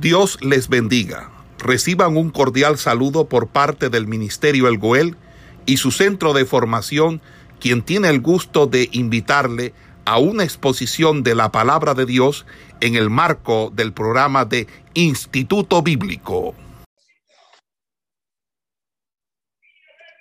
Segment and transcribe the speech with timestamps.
[0.00, 1.30] Dios les bendiga.
[1.58, 5.16] Reciban un cordial saludo por parte del Ministerio El Goel
[5.64, 7.22] y su centro de formación,
[7.60, 9.72] quien tiene el gusto de invitarle
[10.04, 12.44] a una exposición de la palabra de Dios
[12.80, 16.54] en el marco del programa de Instituto Bíblico.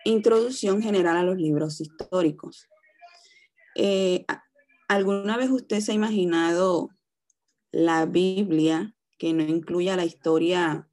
[0.06, 2.70] Introducción general a los libros históricos.
[3.76, 4.26] Eh,
[4.88, 6.92] ¿Alguna vez usted se ha imaginado
[7.74, 8.95] la Biblia
[9.26, 10.88] que no incluya la historia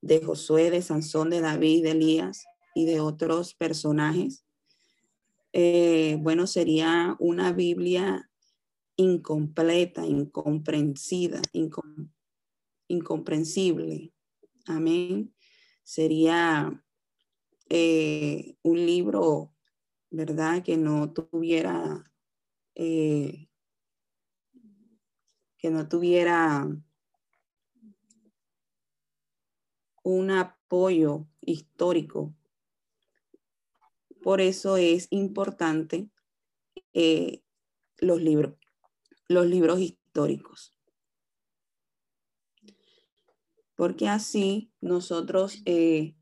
[0.00, 4.46] de Josué, de Sansón, de David, de Elías y de otros personajes?
[5.52, 8.30] Eh, bueno, sería una Biblia
[8.94, 11.42] incompleta, incomprensida,
[12.86, 14.12] incomprensible.
[14.66, 15.34] Amén.
[15.82, 16.80] Sería
[17.68, 19.52] eh, un libro,
[20.10, 20.62] ¿verdad?
[20.62, 22.08] Que no tuviera,
[22.76, 23.48] eh,
[25.58, 26.68] que no tuviera
[30.06, 32.32] un apoyo histórico.
[34.22, 36.08] Por eso es importante
[36.94, 37.42] eh,
[37.98, 38.54] los libros,
[39.26, 40.78] los libros históricos.
[43.74, 46.14] Porque así nosotros, eh,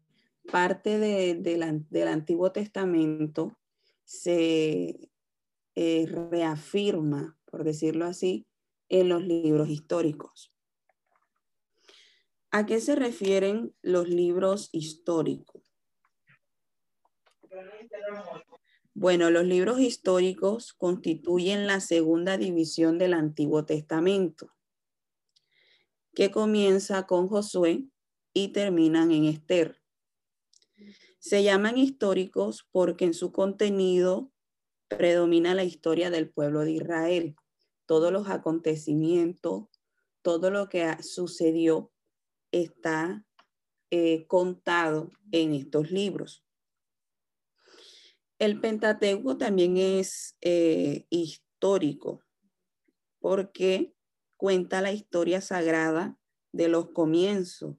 [0.50, 3.58] parte del Antiguo Testamento
[4.04, 5.10] se
[5.74, 8.46] eh, reafirma, por decirlo así,
[8.88, 10.53] en los libros históricos.
[12.56, 15.60] ¿A qué se refieren los libros históricos?
[18.94, 24.52] Bueno, los libros históricos constituyen la segunda división del Antiguo Testamento,
[26.14, 27.88] que comienza con Josué
[28.32, 29.82] y terminan en Esther.
[31.18, 34.30] Se llaman históricos porque en su contenido
[34.86, 37.34] predomina la historia del pueblo de Israel,
[37.84, 39.64] todos los acontecimientos,
[40.22, 41.90] todo lo que sucedió
[42.62, 43.24] está
[43.90, 46.44] eh, contado en estos libros.
[48.38, 52.22] El Pentateuco también es eh, histórico
[53.18, 53.94] porque
[54.36, 56.18] cuenta la historia sagrada
[56.52, 57.76] de los comienzos,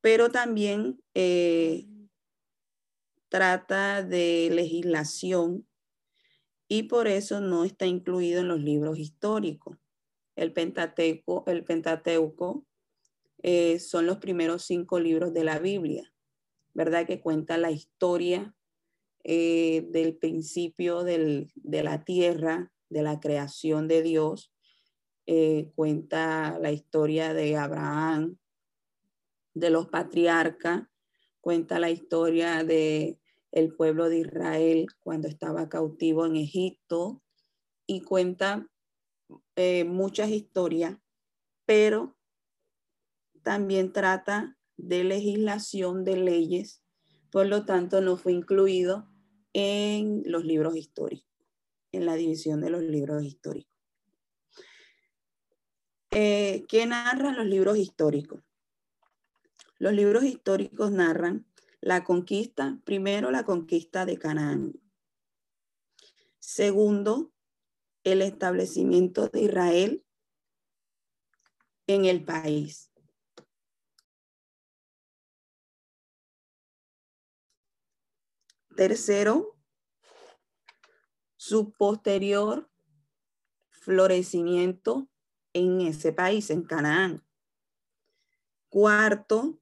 [0.00, 1.86] pero también eh,
[3.28, 5.68] trata de legislación
[6.68, 9.78] y por eso no está incluido en los libros históricos.
[10.34, 12.66] El Pentateuco, el Pentateuco
[13.48, 16.12] eh, son los primeros cinco libros de la Biblia,
[16.74, 17.06] ¿verdad?
[17.06, 18.56] Que cuenta la historia
[19.22, 24.52] eh, del principio de la tierra, de la creación de Dios.
[25.26, 28.36] Eh, cuenta la historia de Abraham,
[29.54, 30.88] de los patriarcas,
[31.40, 33.20] cuenta la historia de
[33.52, 37.22] el pueblo de Israel cuando estaba cautivo en Egipto
[37.86, 38.68] y cuenta
[39.86, 40.98] muchas historias,
[41.64, 42.15] pero
[43.46, 46.82] también trata de legislación de leyes,
[47.30, 49.08] por lo tanto no fue incluido
[49.52, 51.30] en los libros históricos,
[51.92, 53.72] en la división de los libros históricos.
[56.10, 58.42] Eh, ¿Qué narran los libros históricos?
[59.78, 61.46] Los libros históricos narran
[61.80, 64.72] la conquista, primero la conquista de Canaán.
[66.40, 67.32] Segundo,
[68.02, 70.04] el establecimiento de Israel
[71.86, 72.90] en el país.
[78.76, 79.56] Tercero,
[81.36, 82.70] su posterior
[83.70, 85.08] florecimiento
[85.54, 87.24] en ese país, en Canaán.
[88.68, 89.58] Cuarto,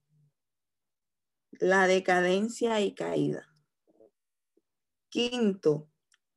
[1.51, 3.47] la decadencia y caída.
[5.07, 5.89] Quinto,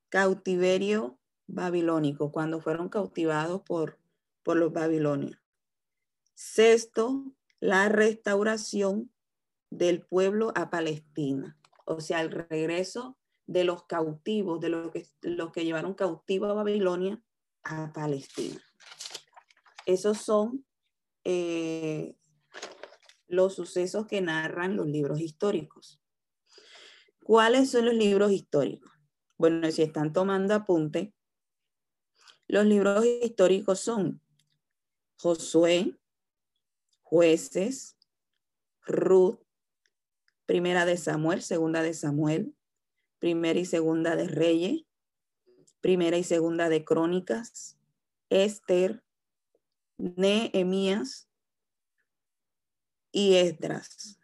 [0.09, 1.19] cautiverio
[1.49, 3.99] babilónico, cuando fueron cautivados por,
[4.45, 5.41] por los babilonios.
[6.34, 7.25] Sexto,
[7.59, 9.12] la restauración
[9.69, 11.57] del pueblo a Palestina
[11.88, 16.53] o sea, el regreso de los cautivos, de los que, los que llevaron cautivo a
[16.53, 17.22] Babilonia
[17.65, 18.62] a Palestina.
[19.87, 20.66] Esos son
[21.25, 22.15] eh,
[23.27, 25.98] los sucesos que narran los libros históricos.
[27.22, 28.92] ¿Cuáles son los libros históricos?
[29.39, 31.15] Bueno, si están tomando apunte,
[32.48, 34.21] los libros históricos son
[35.21, 35.98] Josué,
[37.03, 37.97] jueces,
[38.86, 39.47] Ruth,
[40.48, 42.54] Primera de Samuel, segunda de Samuel,
[43.18, 44.86] primera y segunda de Reyes,
[45.83, 47.78] primera y segunda de Crónicas,
[48.30, 49.04] Esther,
[49.98, 51.28] Nehemías
[53.12, 54.18] y Esdras.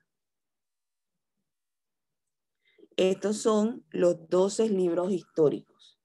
[2.96, 6.00] Estos son los doce libros históricos.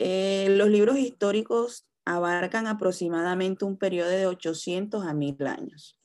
[0.00, 6.00] Eh, los libros históricos abarcan aproximadamente un periodo de 800 a 1000 años.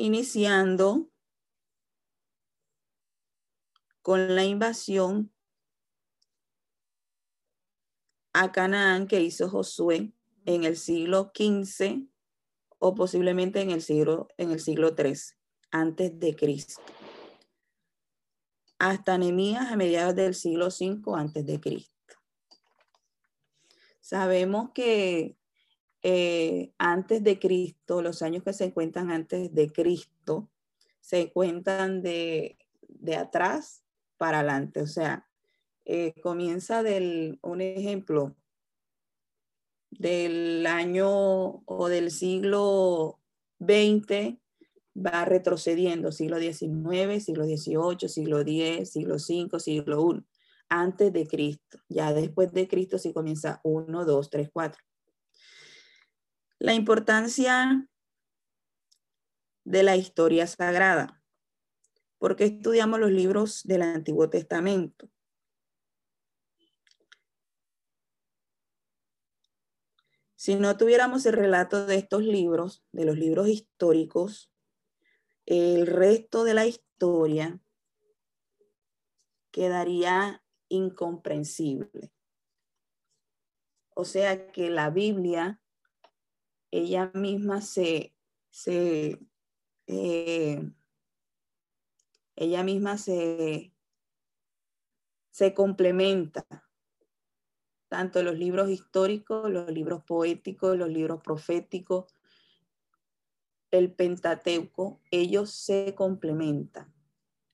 [0.00, 1.10] Iniciando
[4.00, 5.30] con la invasión
[8.32, 10.14] a Canaán que hizo Josué
[10.46, 12.08] en el siglo XV
[12.78, 15.36] o posiblemente en el siglo, en el siglo XIII,
[15.70, 16.80] antes de Cristo.
[18.78, 22.14] Hasta Nehemías a mediados del siglo V antes de Cristo.
[24.00, 25.36] Sabemos que
[26.02, 30.50] eh, antes de Cristo, los años que se cuentan antes de Cristo,
[31.00, 32.58] se cuentan de,
[32.88, 33.84] de atrás
[34.16, 34.80] para adelante.
[34.82, 35.28] O sea,
[35.84, 38.36] eh, comienza del, un ejemplo,
[39.90, 43.18] del año o del siglo
[43.58, 44.38] XX,
[44.96, 50.24] va retrocediendo, siglo XIX, siglo XVIII, siglo X, siglo V, siglo I,
[50.68, 51.78] antes de Cristo.
[51.88, 54.82] Ya después de Cristo sí comienza 1, 2, 3, 4.
[56.60, 57.88] La importancia
[59.64, 61.24] de la historia sagrada.
[62.18, 65.10] ¿Por qué estudiamos los libros del Antiguo Testamento?
[70.36, 74.52] Si no tuviéramos el relato de estos libros, de los libros históricos,
[75.46, 77.58] el resto de la historia
[79.50, 82.12] quedaría incomprensible.
[83.94, 85.58] O sea que la Biblia,
[86.70, 88.14] ella misma se,
[88.50, 89.18] se
[89.86, 90.70] eh,
[92.36, 93.72] ella misma se,
[95.30, 96.46] se complementa
[97.88, 102.14] tanto los libros históricos, los libros poéticos, los libros proféticos,
[103.72, 106.94] el Pentateuco, ellos se complementan.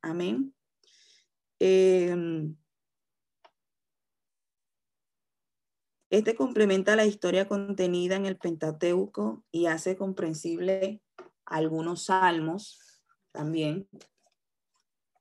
[0.02, 0.54] Amén.
[1.58, 2.54] Em,
[6.16, 11.02] este complementa la historia contenida en el Pentateuco y hace comprensible
[11.44, 13.02] algunos salmos
[13.32, 13.86] también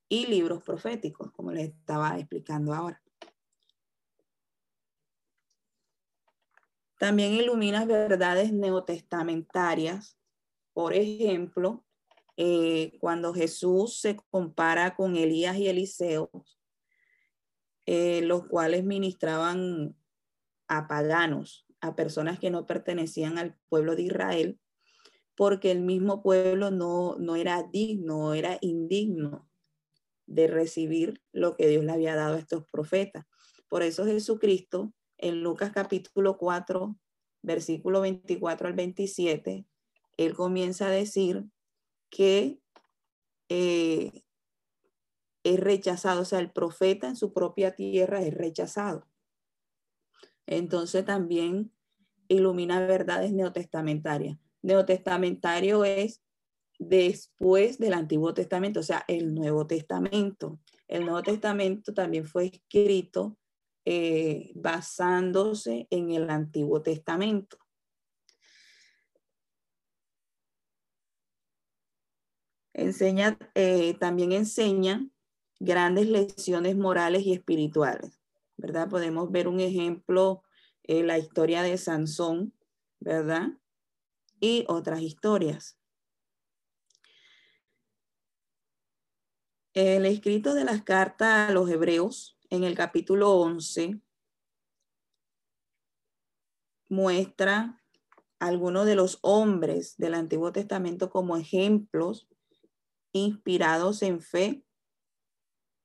[0.07, 3.01] y libros proféticos, como les estaba explicando ahora.
[6.97, 10.17] También ilumina verdades neotestamentarias.
[10.71, 11.83] Por ejemplo,
[12.37, 16.31] eh, cuando Jesús se compara con Elías y Eliseo,
[17.85, 19.93] eh, los cuales ministraban
[20.67, 24.59] a paganos, a personas que no pertenecían al pueblo de Israel,
[25.35, 29.49] porque el mismo pueblo no, no era digno, era indigno
[30.25, 33.25] de recibir lo que Dios le había dado a estos profetas.
[33.69, 36.97] Por eso Jesucristo en Lucas capítulo 4,
[37.41, 39.65] versículo 24 al 27,
[40.17, 41.45] él comienza a decir
[42.09, 42.59] que
[43.49, 44.23] eh,
[45.43, 49.07] es rechazado, o sea, el profeta en su propia tierra es rechazado.
[50.47, 51.71] Entonces también
[52.27, 54.37] ilumina verdades neotestamentarias.
[54.61, 56.21] Neotestamentario es
[56.79, 60.59] después del Antiguo Testamento, o sea, el Nuevo Testamento.
[60.87, 63.37] El Nuevo Testamento también fue escrito
[63.85, 67.57] eh, basándose en el Antiguo Testamento.
[72.73, 75.07] Enseña, eh, también enseña
[75.59, 78.19] grandes lecciones morales y espirituales,
[78.57, 78.89] ¿verdad?
[78.89, 80.43] Podemos ver un ejemplo
[80.83, 82.53] en la historia de Sansón,
[82.99, 83.49] ¿verdad?
[84.39, 85.79] Y otras historias.
[89.73, 93.99] El escrito de las cartas a los hebreos en el capítulo 11
[96.89, 97.81] muestra
[98.39, 102.27] algunos de los hombres del Antiguo Testamento como ejemplos
[103.11, 104.63] inspirados en fe.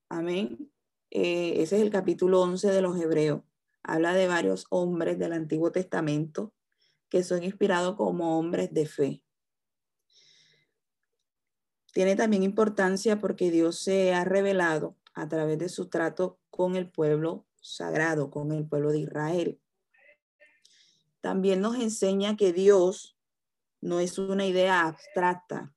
[0.08, 0.70] Amén.
[1.10, 3.42] Eh, ese es el capítulo 11 de los Hebreos.
[3.82, 6.52] Habla de varios hombres del Antiguo Testamento
[7.08, 9.22] que son inspirados como hombres de fe.
[11.92, 16.88] Tiene también importancia porque Dios se ha revelado a través de su trato con el
[16.88, 19.60] pueblo sagrado, con el pueblo de Israel.
[21.20, 23.18] También nos enseña que Dios
[23.80, 25.74] no es una idea abstracta,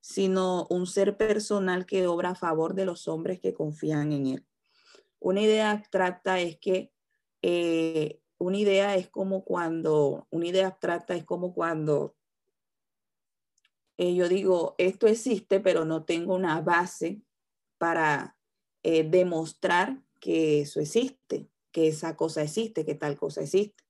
[0.00, 4.46] sino un ser personal que obra a favor de los hombres que confían en Él.
[5.20, 6.92] Una idea abstracta es que
[7.42, 12.14] eh, una idea es como cuando, una idea abstracta es como cuando
[13.98, 17.20] eh, yo digo, esto existe, pero no tengo una base
[17.78, 18.36] para
[18.84, 23.82] eh, demostrar que eso existe, que esa cosa existe, que tal cosa existe.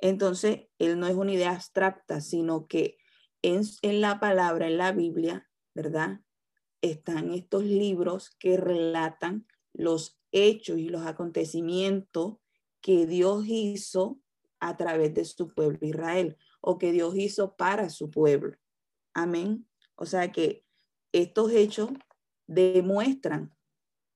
[0.00, 2.98] Entonces, él no es una idea abstracta, sino que
[3.42, 6.20] en, en la palabra, en la Biblia, ¿verdad?
[6.80, 12.36] Están estos libros que relatan los hechos y los acontecimientos
[12.80, 14.20] que Dios hizo
[14.60, 18.56] a través de su pueblo Israel o que Dios hizo para su pueblo.
[19.14, 19.68] Amén.
[19.94, 20.64] O sea que
[21.12, 21.90] estos hechos
[22.46, 23.54] demuestran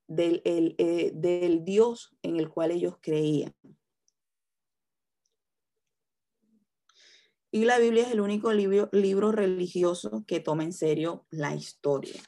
[0.07, 3.55] del, eh, del Dios en el cual ellos creían.
[7.54, 12.18] Y la Biblia es el único libro, religioso que toma en serio la historia.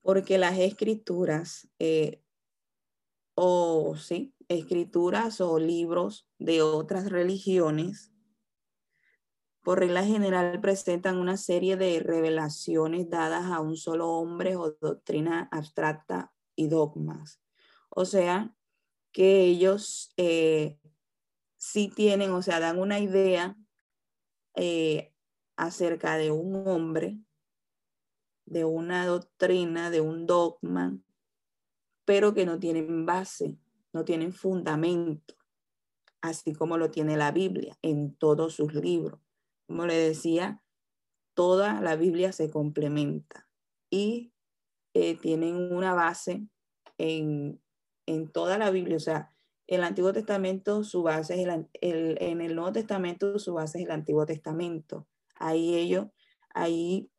[0.00, 2.22] Porque las escrituras, eh,
[3.34, 8.14] o sí, escrituras o libros de otras religiones,
[9.62, 15.50] por regla general presentan una serie de revelaciones dadas a un solo hombre o doctrina
[15.52, 17.42] abstracta y dogmas.
[17.90, 18.56] O sea,
[19.16, 20.78] que ellos eh,
[21.56, 23.56] sí tienen, o sea, dan una idea
[24.54, 25.14] eh,
[25.56, 27.18] acerca de un hombre,
[28.44, 30.98] de una doctrina, de un dogma,
[32.04, 33.56] pero que no tienen base,
[33.94, 35.34] no tienen fundamento,
[36.20, 39.18] así como lo tiene la Biblia en todos sus libros.
[39.66, 40.62] Como le decía,
[41.32, 43.48] toda la Biblia se complementa
[43.88, 44.34] y
[44.92, 46.46] eh, tienen una base
[46.98, 47.62] en
[48.06, 49.32] en toda la Biblia, o sea,
[49.66, 51.48] el Antiguo Testamento, su base es
[51.80, 55.08] el, en el Nuevo Testamento, su base es el Antiguo Testamento.
[55.34, 56.06] Ahí ellos,
[56.54, 57.10] ahí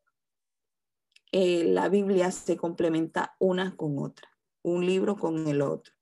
[1.32, 4.29] eh, la Biblia se complementa una con otra,
[4.62, 5.94] un libro con el otro.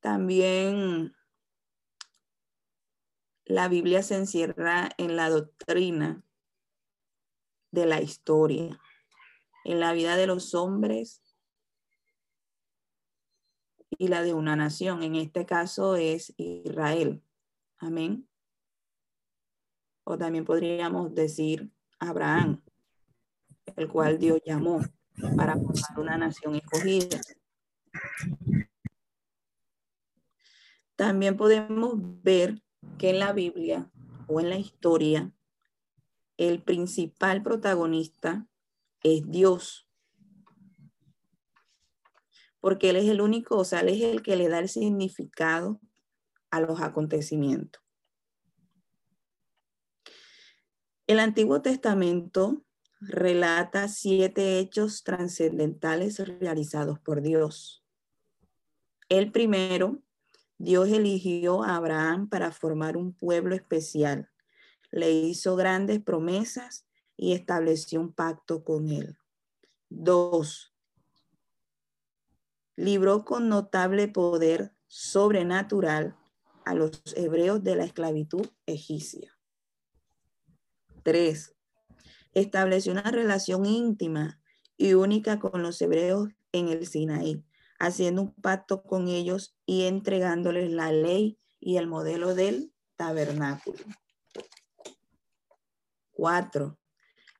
[0.00, 1.14] También
[3.44, 6.24] la Biblia se encierra en la doctrina
[7.70, 8.80] de la historia
[9.64, 11.22] en la vida de los hombres
[13.98, 15.02] y la de una nación.
[15.02, 17.22] En este caso es Israel.
[17.78, 18.28] Amén.
[20.04, 22.62] O también podríamos decir Abraham,
[23.76, 24.80] el cual Dios llamó
[25.36, 27.20] para formar una nación escogida.
[30.96, 32.62] También podemos ver
[32.98, 33.90] que en la Biblia
[34.26, 35.32] o en la historia,
[36.36, 38.46] el principal protagonista
[39.02, 39.88] es Dios.
[42.60, 45.80] Porque Él es el único, o sea, Él es el que le da el significado
[46.50, 47.82] a los acontecimientos.
[51.06, 52.64] El Antiguo Testamento
[53.00, 57.84] relata siete hechos trascendentales realizados por Dios.
[59.08, 60.00] El primero,
[60.58, 64.30] Dios eligió a Abraham para formar un pueblo especial.
[64.92, 69.16] Le hizo grandes promesas y estableció un pacto con él.
[69.88, 70.72] Dos,
[72.76, 76.16] libró con notable poder sobrenatural
[76.64, 79.36] a los hebreos de la esclavitud egipcia.
[81.02, 81.54] Tres,
[82.32, 84.40] estableció una relación íntima
[84.76, 87.44] y única con los hebreos en el Sinaí,
[87.78, 93.84] haciendo un pacto con ellos y entregándoles la ley y el modelo del tabernáculo.
[96.10, 96.78] Cuatro,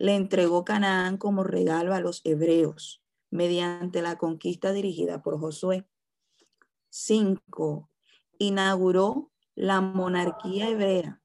[0.03, 5.87] le entregó Canaán como regalo a los hebreos mediante la conquista dirigida por Josué.
[6.91, 7.89] 5.
[8.37, 11.23] Inauguró la monarquía hebrea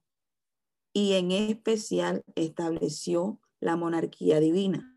[0.92, 4.96] y en especial estableció la monarquía divina.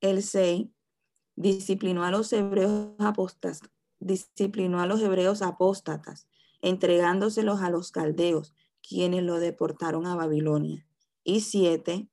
[0.00, 0.68] El 6.
[1.36, 3.60] Disciplinó a los hebreos apóstatas,
[3.98, 6.28] disciplinó a los hebreos apóstatas,
[6.62, 10.86] entregándoselos a los caldeos, quienes lo deportaron a Babilonia.
[11.30, 12.10] Y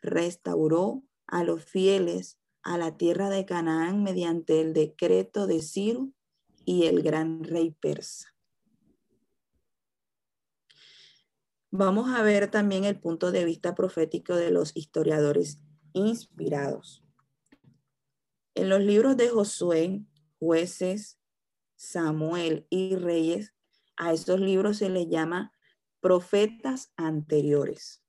[0.00, 6.12] restauró a los fieles a la tierra de Canaán mediante el decreto de Ciro
[6.64, 8.28] y el gran rey persa.
[11.72, 15.58] Vamos a ver también el punto de vista profético de los historiadores
[15.92, 17.02] inspirados.
[18.54, 20.04] En los libros de Josué,
[20.38, 21.18] jueces,
[21.74, 23.54] Samuel y reyes,
[23.96, 25.52] a esos libros se les llama
[26.00, 28.01] profetas anteriores.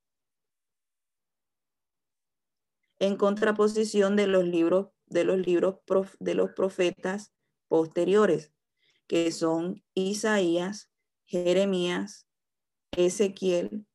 [3.03, 5.79] En contraposición de los libros de los libros
[6.21, 7.33] de los profetas
[7.67, 8.53] posteriores,
[9.07, 10.89] que son Isaías,
[11.25, 12.29] Jeremías,
[12.95, 13.85] Ezequiel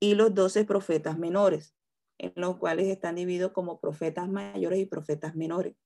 [0.00, 1.76] y los doce profetas menores,
[2.16, 5.76] en los cuales están divididos como profetas mayores y profetas menores.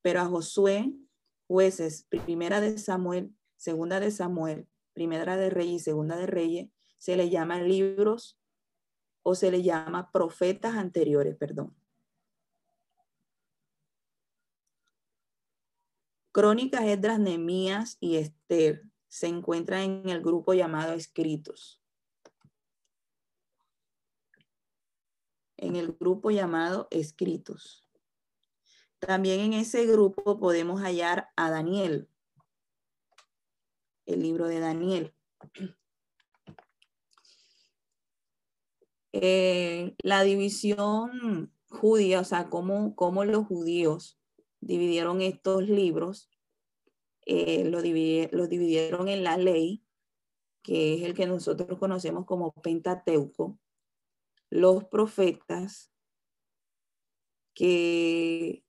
[0.00, 0.94] Pero a Josué,
[1.48, 7.16] jueces, primera de Samuel, segunda de Samuel, primera de Reyes y segunda de Reyes, se
[7.16, 8.38] le llaman libros
[9.24, 11.81] o se le llama profetas anteriores, perdón.
[16.32, 21.82] Crónicas, Esdras, Nemías y Esther se encuentran en el grupo llamado Escritos.
[25.62, 27.86] en el grupo llamado escritos.
[28.98, 32.08] También en ese grupo podemos hallar a Daniel,
[34.06, 35.14] el libro de Daniel.
[39.12, 44.18] Eh, la división judía, o sea, cómo, cómo los judíos
[44.62, 46.30] dividieron estos libros,
[47.26, 49.84] eh, los dividieron en la ley,
[50.62, 53.58] que es el que nosotros conocemos como Pentateuco,
[54.50, 55.92] los profetas,
[57.54, 58.64] que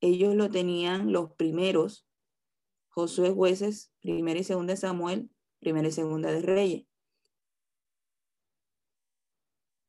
[0.00, 2.08] ellos lo tenían los primeros,
[2.88, 6.86] Josué jueces, primera y segunda de Samuel, primera y segunda de Reyes.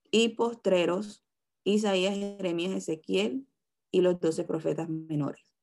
[0.10, 1.26] Y postreros,
[1.66, 3.48] Isaías, Jeremías, Ezequiel
[3.94, 5.54] y los doce profetas menores.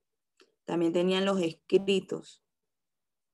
[0.65, 2.45] También tenían los escritos,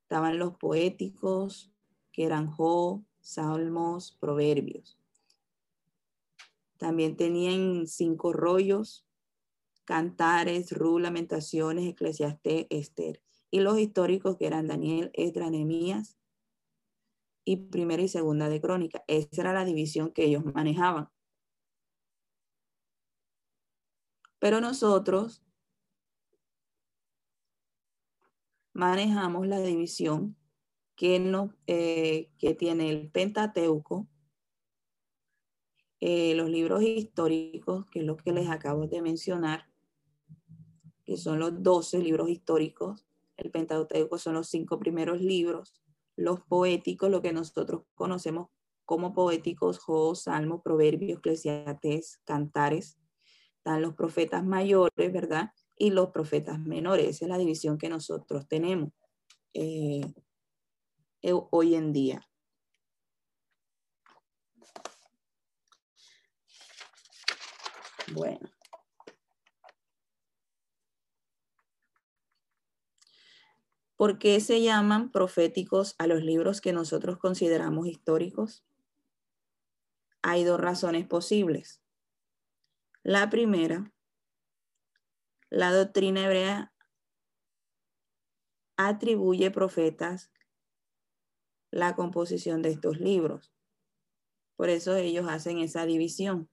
[0.02, 1.70] estaban los poéticos,
[2.12, 4.98] que eran Jo, Salmos, Proverbios.
[6.78, 9.06] También tenían cinco rollos,
[9.84, 13.22] Cantares, Ru, Lamentaciones, Eclesiastés, Esther.
[13.50, 16.16] Y los históricos que eran Daniel, Esdras, Nehemías
[17.44, 19.04] y primera y segunda de Crónica.
[19.08, 21.10] Esa era la división que ellos manejaban.
[24.38, 25.42] Pero nosotros
[28.72, 30.36] manejamos la división
[30.96, 31.16] que,
[31.66, 34.08] eh, tiene el Pentateuco,
[36.00, 39.66] eh, los libros históricos, que es lo que les acabo de mencionar,
[41.04, 43.06] que son los 12 libros históricos.
[43.36, 45.80] El Pentateuco son los cinco primeros libros.
[46.16, 48.48] Los poéticos, lo que nosotros conocemos
[48.84, 52.98] como poéticos, Jo, Salmo, Proverbios, Eclesiastés, Cantares.
[53.66, 55.50] Están los profetas mayores, ¿verdad?
[55.76, 57.08] Y los profetas menores.
[57.08, 58.92] Esa es la división que nosotros tenemos
[59.54, 60.02] eh,
[61.20, 62.24] eh, hoy en día.
[68.14, 68.48] Bueno.
[73.96, 78.64] ¿Por qué se llaman proféticos a los libros que nosotros consideramos históricos?
[80.22, 81.82] Hay dos razones posibles.
[83.08, 83.92] La primera,
[85.48, 86.72] la doctrina hebrea
[88.76, 90.32] atribuye profetas
[91.70, 93.54] la composición de estos libros.
[94.56, 96.50] Por eso ellos hacen esa división.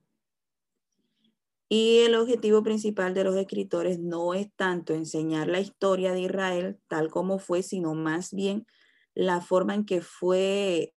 [1.68, 6.78] Y el objetivo principal de los escritores no es tanto enseñar la historia de Israel
[6.86, 8.64] tal como fue, sino más bien
[9.12, 10.94] la forma en que fue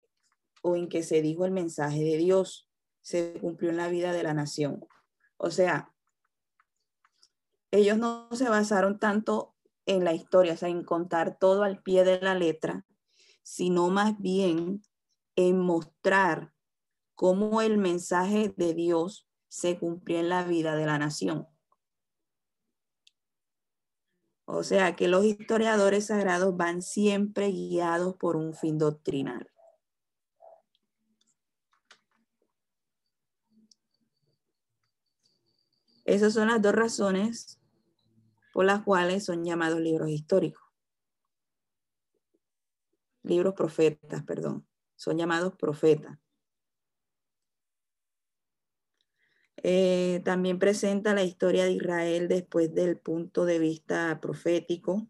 [0.61, 2.69] o en que se dijo el mensaje de Dios,
[3.01, 4.87] se cumplió en la vida de la nación.
[5.37, 5.93] O sea,
[7.71, 12.03] ellos no se basaron tanto en la historia, o sea, en contar todo al pie
[12.03, 12.85] de la letra,
[13.43, 14.81] sino más bien
[15.35, 16.53] en mostrar
[17.15, 21.47] cómo el mensaje de Dios se cumplió en la vida de la nación.
[24.45, 29.51] O sea que los historiadores sagrados van siempre guiados por un fin doctrinal.
[36.07, 37.59] Esas son las dos razones
[38.53, 40.63] por las cuales son llamados libros históricos.
[43.23, 44.65] Libros profetas, perdón.
[44.95, 46.17] Son llamados profetas.
[49.57, 55.09] Eh, también presenta la historia de Israel después del punto de vista profético.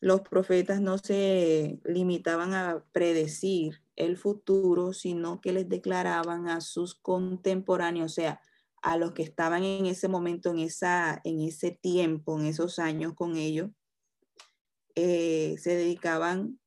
[0.00, 6.94] Los profetas no se limitaban a predecir el futuro, sino que les declaraban a sus
[6.94, 8.40] contemporáneos, o sea,
[8.82, 13.14] a los que estaban en ese momento, en, esa, en ese tiempo, en esos años
[13.14, 13.70] con ellos,
[14.94, 16.58] eh, se dedicaban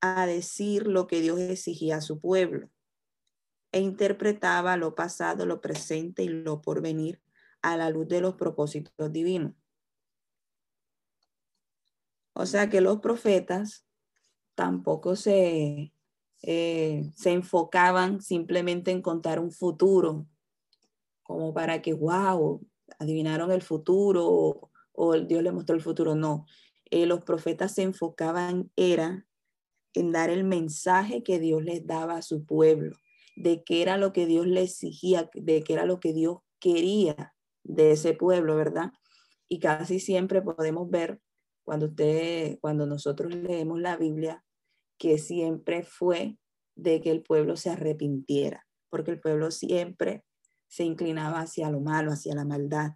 [0.00, 2.70] a decir lo que Dios exigía a su pueblo
[3.72, 7.20] e interpretaba lo pasado, lo presente y lo porvenir
[7.62, 9.54] a la luz de los propósitos divinos.
[12.32, 13.87] O sea que los profetas
[14.58, 15.92] tampoco se,
[16.42, 20.26] eh, se enfocaban simplemente en contar un futuro,
[21.22, 22.60] como para que, wow,
[22.98, 26.16] adivinaron el futuro o, Dios le mostró el futuro.
[26.16, 26.44] No,
[26.90, 29.28] eh, los profetas se enfocaban era
[29.94, 32.96] en dar el mensaje que Dios les daba a su pueblo,
[33.36, 37.32] de qué era lo que Dios les exigía, de qué era lo que Dios quería
[37.62, 38.90] de ese pueblo, ¿verdad?
[39.48, 41.20] Y casi siempre podemos ver
[41.62, 44.42] cuando usted, cuando nosotros leemos la Biblia,
[44.98, 46.38] que siempre fue
[46.74, 50.24] de que el pueblo se arrepintiera, porque el pueblo siempre
[50.68, 52.92] se inclinaba hacia lo malo, hacia la maldad.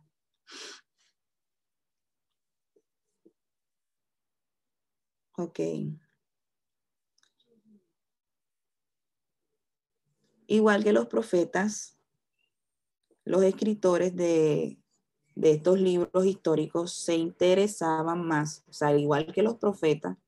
[5.37, 5.61] Ok.
[10.47, 11.99] Igual que los profetas,
[13.25, 14.79] los escritores de,
[15.35, 20.19] estos libros históricos se interesaban más, o sea, igual que los profetas,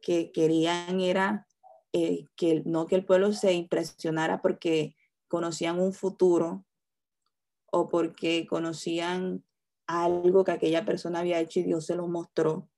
[0.00, 1.46] que querían era
[1.92, 4.96] eh, que no que el pueblo se impresionara porque
[5.28, 6.64] conocían un futuro
[7.72, 9.44] o porque conocían
[9.86, 12.68] algo que aquella persona había hecho y Dios se lo mostró.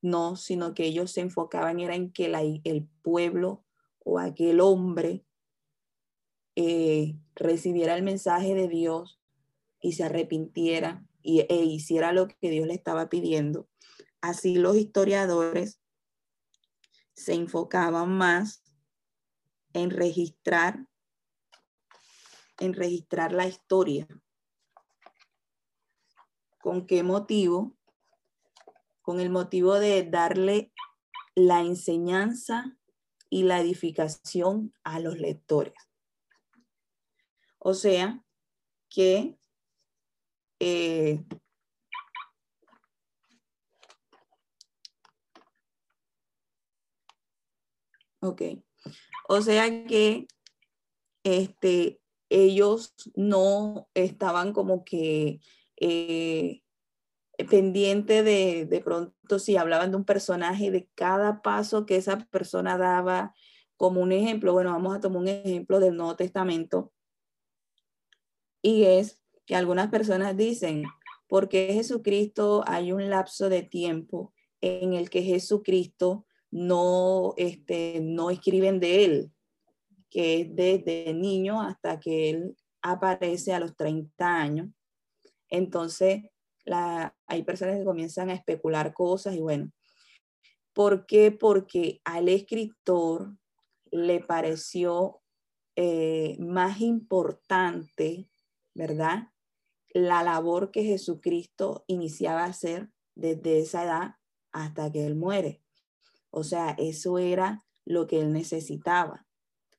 [0.00, 2.26] No, sino que ellos se enfocaban era en que
[2.64, 3.64] el pueblo
[4.04, 5.24] o aquel hombre
[6.56, 9.20] eh, recibiera el mensaje de Dios
[9.80, 13.68] y se arrepintiera y, e hiciera lo que Dios le estaba pidiendo.
[14.20, 15.80] Así los historiadores
[17.18, 18.62] se enfocaban más
[19.72, 20.86] en registrar,
[22.60, 24.06] en registrar la historia.
[26.60, 27.76] ¿Con qué motivo?
[29.02, 30.72] Con el motivo de darle
[31.34, 32.78] la enseñanza
[33.28, 35.74] y la edificación a los lectores.
[37.58, 38.24] O sea,
[38.88, 39.36] que
[40.60, 41.24] eh,
[48.20, 48.42] ok.
[49.28, 50.26] O sea que
[51.24, 52.00] este,
[52.30, 55.40] ellos no estaban como que
[55.76, 56.62] eh,
[57.50, 62.76] pendiente de, de pronto si hablaban de un personaje, de cada paso que esa persona
[62.78, 63.34] daba,
[63.76, 66.92] como un ejemplo, bueno, vamos a tomar un ejemplo del Nuevo Testamento,
[68.62, 70.84] y es que algunas personas dicen,
[71.28, 76.26] porque Jesucristo hay un lapso de tiempo en el que Jesucristo
[76.66, 79.32] no, este, no escriben de él,
[80.10, 84.68] que es desde niño hasta que él aparece a los 30 años.
[85.48, 86.24] Entonces,
[86.64, 89.70] la, hay personas que comienzan a especular cosas y bueno,
[90.72, 91.32] ¿por qué?
[91.32, 93.36] Porque al escritor
[93.90, 95.20] le pareció
[95.76, 98.28] eh, más importante
[98.78, 99.32] ¿verdad?
[99.92, 104.14] La labor que Jesucristo iniciaba a hacer desde esa edad
[104.52, 105.62] hasta que Él muere.
[106.30, 109.26] O sea, eso era lo que Él necesitaba.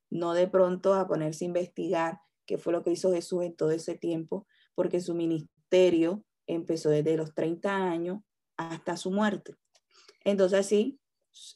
[0.09, 3.71] No de pronto a ponerse a investigar qué fue lo que hizo Jesús en todo
[3.71, 8.21] ese tiempo, porque su ministerio empezó desde los 30 años
[8.57, 9.55] hasta su muerte.
[10.23, 10.99] Entonces, sí,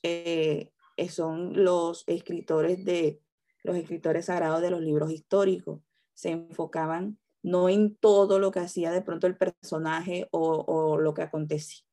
[0.04, 0.72] eh,
[1.10, 3.22] son los escritores de
[3.64, 5.82] los escritores sagrados de los libros históricos.
[6.14, 11.24] Se enfocaban no en todo lo que hacía de pronto el personaje o, lo que
[11.24, 11.84] acontecía,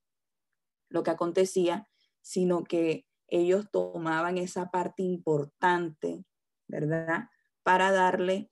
[0.88, 1.88] lo que acontecía,
[2.20, 6.24] sino que ellos tomaban esa parte importante,
[6.66, 7.28] ¿verdad?
[7.62, 8.50] Para darle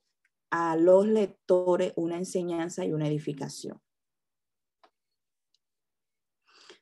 [0.49, 3.81] a los lectores una enseñanza y una edificación.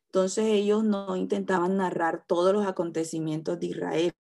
[0.06, 4.14] Entonces ellos no intentaban narrar todos los acontecimientos de Israel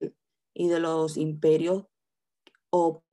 [0.53, 1.85] y de los imperios
[2.69, 3.03] o,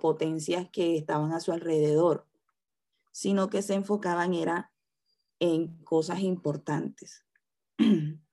[0.00, 2.26] potencias que estaban a su alrededor,
[3.12, 4.72] sino que se enfocaban era
[5.38, 7.24] en cosas importantes.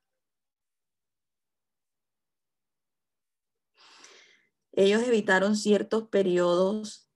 [4.81, 7.09] Ellos evitaron ciertos periodos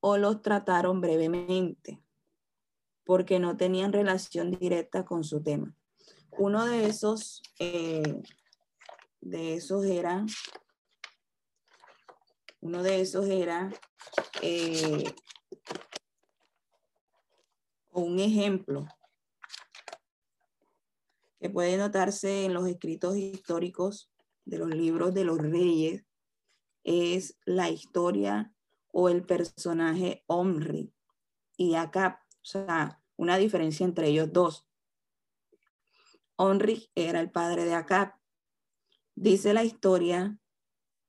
[0.00, 2.02] o los trataron brevemente
[3.04, 5.76] porque no tenían relación directa con su tema.
[6.38, 8.22] Uno de esos, eh,
[9.20, 10.24] de esos era,
[12.62, 13.70] uno de esos era
[14.40, 15.04] eh,
[17.90, 18.86] un ejemplo
[21.38, 24.10] que puede notarse en los escritos históricos
[24.46, 26.06] de los libros de los reyes
[26.84, 28.52] es la historia
[28.92, 30.92] o el personaje Omri
[31.56, 34.66] y Acab, o sea, una diferencia entre ellos dos.
[36.36, 38.14] Omri era el padre de Acab.
[39.14, 40.38] Dice la historia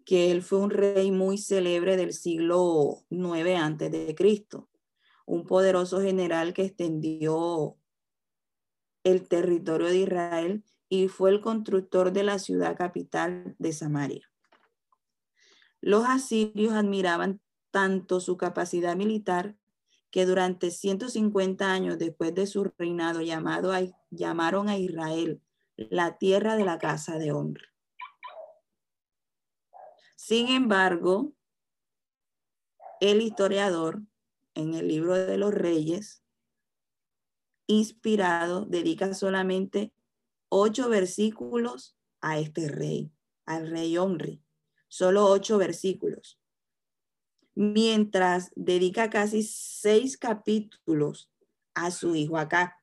[0.05, 4.69] que él fue un rey muy célebre del siglo 9 antes de Cristo
[5.25, 7.77] un poderoso general que extendió
[9.03, 14.31] el territorio de Israel y fue el constructor de la ciudad capital de Samaria.
[15.85, 19.57] Los asirios admiraban tanto su capacidad militar
[20.11, 23.73] que durante 150 años después de su reinado llamado
[24.09, 25.41] llamaron a Israel
[25.75, 27.65] la tierra de la casa de hombre.
[30.15, 31.33] Sin embargo,
[33.01, 34.03] el historiador
[34.53, 36.23] en el libro de los reyes,
[37.67, 39.93] inspirado, dedica solamente
[40.47, 43.11] ocho versículos a este rey,
[43.45, 44.42] al rey Omri.
[44.93, 46.39] Solo ocho versículos.
[47.55, 51.31] Mientras dedica casi seis capítulos
[51.73, 52.77] a su hijo acá.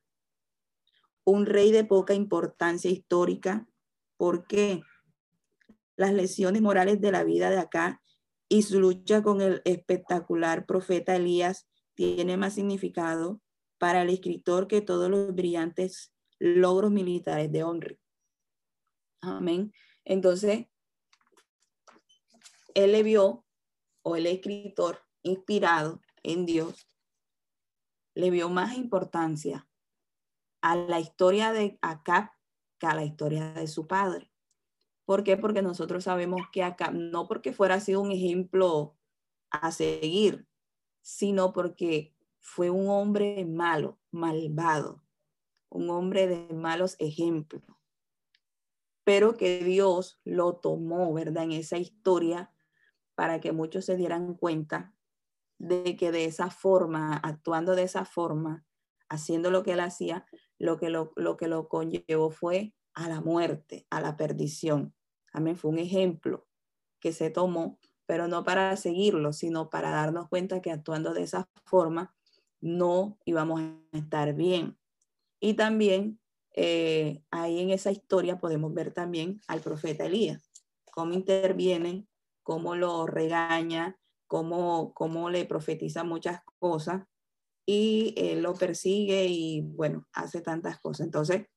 [1.23, 3.65] Un rey de poca importancia histórica,
[4.17, 4.81] porque
[5.95, 8.01] las lesiones morales de la vida de acá
[8.49, 13.39] y su lucha con el espectacular profeta Elías tiene más significado
[13.77, 17.97] para el escritor que todos los brillantes logros militares de Henry.
[19.21, 19.71] Amén.
[20.03, 20.65] Entonces,
[22.75, 23.45] él le vio,
[24.03, 26.87] o el escritor inspirado en Dios,
[28.15, 29.67] le vio más importancia
[30.61, 32.31] a la historia de Acab
[32.79, 34.31] que a la historia de su padre.
[35.05, 35.37] ¿Por qué?
[35.37, 38.97] Porque nosotros sabemos que Acab, no porque fuera sido un ejemplo
[39.49, 40.47] a seguir,
[41.01, 45.03] sino porque fue un hombre malo, malvado,
[45.69, 47.63] un hombre de malos ejemplos,
[49.03, 51.43] pero que Dios lo tomó, ¿verdad?
[51.43, 52.51] En esa historia
[53.15, 54.93] para que muchos se dieran cuenta
[55.57, 58.65] de que de esa forma, actuando de esa forma,
[59.09, 60.25] haciendo lo que él hacía,
[60.57, 64.93] lo que lo, lo que lo conllevó fue a la muerte, a la perdición.
[65.33, 66.47] Amén, fue un ejemplo
[66.99, 71.49] que se tomó, pero no para seguirlo, sino para darnos cuenta que actuando de esa
[71.65, 72.15] forma
[72.59, 74.77] no íbamos a estar bien.
[75.39, 76.19] Y también
[76.53, 80.51] eh, ahí en esa historia podemos ver también al profeta Elías,
[80.91, 82.07] cómo interviene,
[82.43, 87.03] cómo lo regaña, cómo, cómo le profetiza muchas cosas
[87.65, 91.05] y lo persigue y bueno, hace tantas cosas.
[91.05, 91.47] Entonces,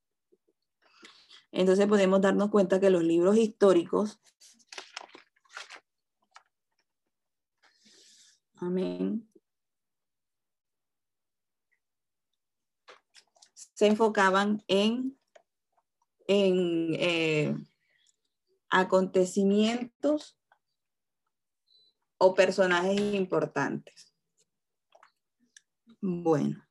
[1.52, 4.20] entonces podemos darnos cuenta que los libros históricos,
[8.56, 9.28] amén,
[13.54, 15.18] se enfocaban en,
[16.26, 17.56] en eh,
[18.68, 20.38] acontecimientos
[22.24, 24.12] o personajes importantes.
[26.00, 26.64] Bueno.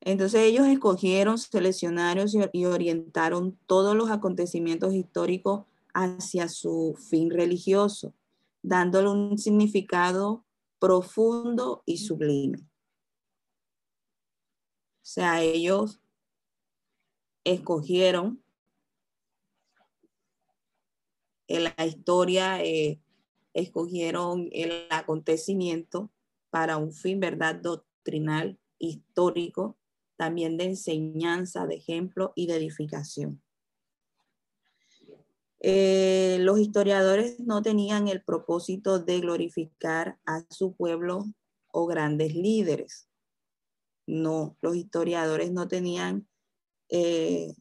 [0.00, 8.14] Entonces ellos escogieron, seleccionaron y orientaron todos los acontecimientos históricos hacia su fin religioso,
[8.62, 10.44] dándole un significado
[10.78, 12.58] profundo y sublime.
[15.02, 16.00] O sea, ellos
[17.52, 18.42] escogieron
[21.46, 23.00] en la historia, eh,
[23.54, 26.10] escogieron el acontecimiento
[26.50, 27.56] para un fin, ¿verdad?
[27.56, 29.78] Doctrinal, histórico,
[30.16, 33.42] también de enseñanza, de ejemplo y de edificación.
[35.60, 41.24] Eh, los historiadores no tenían el propósito de glorificar a su pueblo
[41.72, 43.08] o grandes líderes.
[44.06, 46.28] No, los historiadores no tenían
[46.88, 47.54] eh,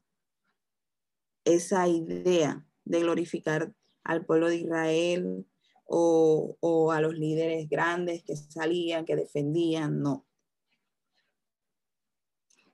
[1.45, 5.45] esa idea de glorificar al pueblo de Israel
[5.85, 10.25] o, a los líderes grandes que salían, que defendían, no.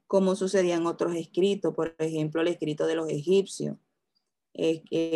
[0.08, 3.78] Como sucedía en otros escritos, por ejemplo, el escrito de los egipcios.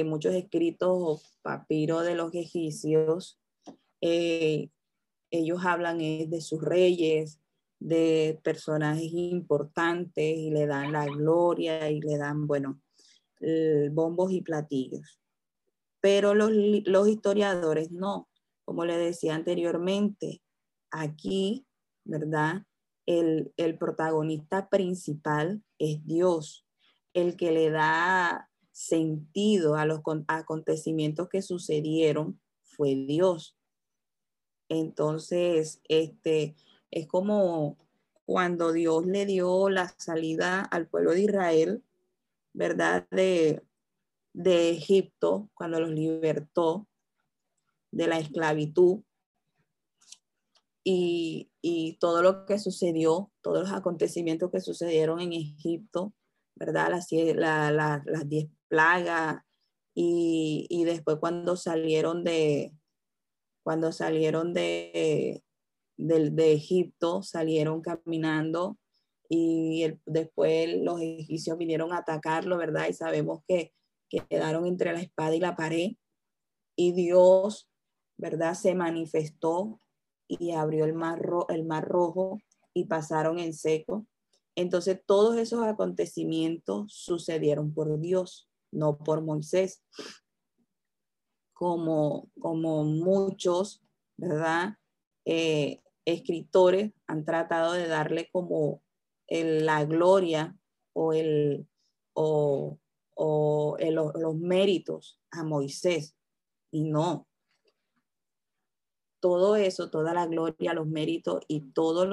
[0.06, 3.40] Muchos escritos o papiros de los egipcios,
[4.02, 4.70] eh,
[5.30, 7.40] ellos hablan de sus reyes,
[7.80, 12.82] de personajes importantes y le dan la gloria y le dan, bueno,
[13.92, 15.20] bombos y platillos.
[16.02, 18.30] Pero los, los historiadores no,
[18.66, 20.42] como le decía anteriormente,
[20.92, 21.66] aquí,
[22.04, 22.64] ¿verdad?
[23.06, 26.66] El, el protagonista principal es Dios,
[27.14, 33.58] el que le da sentido a los acontecimientos que sucedieron fue Dios.
[34.70, 36.56] Entonces, este,
[36.92, 37.78] es como
[38.26, 41.84] cuando Dios le dio la salida al pueblo de Israel,
[42.54, 43.08] ¿verdad?
[43.12, 43.64] De,
[44.34, 46.88] de Egipto, cuando los libertó
[47.92, 49.02] de la esclavitud.
[50.84, 56.14] Y, y, todo lo que sucedió, todos los acontecimientos que sucedieron en Egipto,
[56.56, 56.90] ¿verdad?
[56.92, 59.46] Las, la, las diez plaga
[60.00, 62.72] y, después cuando salieron de,
[63.64, 65.44] cuando salieron de,
[65.98, 68.78] de, Egipto, salieron caminando
[69.30, 72.88] y después los egipcios vinieron a atacarlo, ¿verdad?
[72.90, 73.74] Y sabemos que,
[74.30, 75.92] quedaron entre la espada y la pared
[76.78, 77.70] y Dios,
[78.16, 78.54] ¿verdad?
[78.54, 79.82] Se manifestó
[80.30, 82.40] y abrió el mar, el mar rojo
[82.74, 84.08] y pasaron en seco.
[84.56, 89.84] Entonces todos esos acontecimientos sucedieron por Dios no por Moisés,
[91.54, 93.82] como, como muchos,
[94.18, 94.76] ¿verdad?
[95.26, 98.82] Eh, escritores han tratado de darle como
[99.30, 100.58] la gloria
[100.94, 101.68] o, el,
[102.14, 102.80] o,
[103.18, 106.16] los méritos a Moisés.
[106.72, 107.28] Y no.
[109.20, 112.06] Todo eso, toda la gloria, los méritos y todo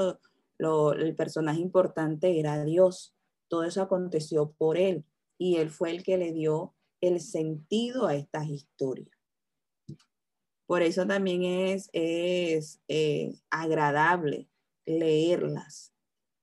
[0.59, 3.15] lo, el personaje importante era Dios.
[3.49, 5.05] todo eso aconteció por él
[5.39, 9.14] y él fue el que le dio el sentido a estas historias.
[10.67, 14.49] Por eso también es, es eh, agradable
[14.87, 15.93] leerlas,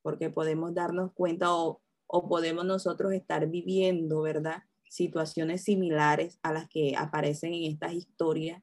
[0.02, 4.64] porque podemos darnos cuenta o, o podemos nosotros estar viviendo, ¿verdad?
[4.90, 8.62] Situaciones similares a las que aparecen en estas historias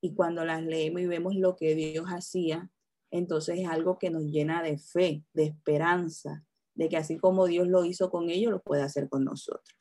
[0.00, 2.70] y cuando las leemos y vemos lo que Dios hacía,
[3.10, 6.44] entonces es algo que nos llena de fe, de esperanza,
[6.74, 9.76] de que así como Dios lo hizo con ellos, lo puede hacer con nosotros.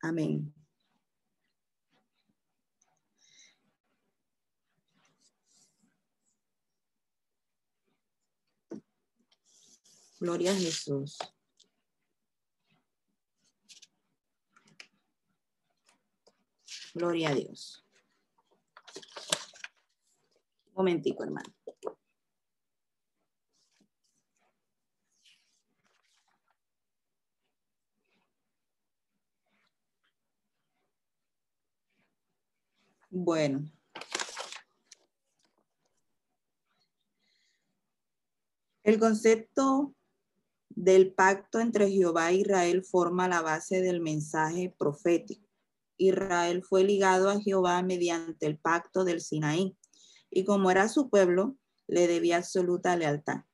[0.00, 0.54] Amén.
[10.24, 11.18] Gloria a Jesús.
[16.94, 17.84] Gloria a Dios.
[20.68, 21.54] Un momentico, hermano.
[33.10, 33.70] Bueno.
[38.84, 39.94] El concepto
[40.76, 45.48] del pacto entre Jehová e Israel forma la base del mensaje profético.
[45.96, 49.76] Israel fue ligado a Jehová mediante el pacto del Sinaí
[50.30, 51.56] y como era su pueblo,
[51.86, 53.44] le debía absoluta lealtad.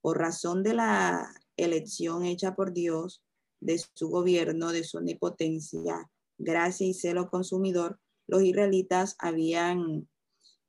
[0.00, 3.24] Por razón de la elección hecha por Dios,
[3.60, 10.08] de su gobierno, de su omnipotencia, gracia y celo consumidor, los israelitas habían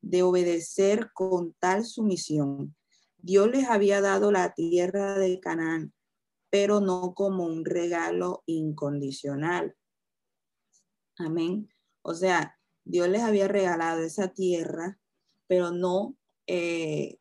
[0.02, 2.76] de obedecer con tal sumisión.
[3.22, 5.94] Dios les había dado la tierra de Canaán,
[6.50, 9.76] pero no como un regalo incondicional.
[11.18, 11.70] Amén.
[12.02, 15.00] O sea, Dios les había regalado esa tierra,
[15.48, 17.20] pero no, eh,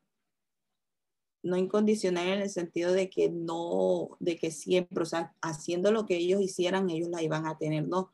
[1.43, 6.07] no incondicional en el sentido de que no, de que siempre, o sea, haciendo lo
[6.07, 8.13] que ellos hicieran, ellos la iban a tener, no,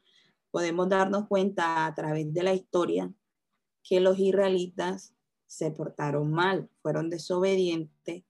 [0.51, 3.12] podemos darnos cuenta a través de la historia
[3.83, 5.15] que los israelitas
[5.47, 8.25] se portaron mal, fueron desobedientes